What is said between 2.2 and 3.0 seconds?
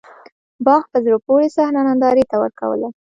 ته ورکوّله.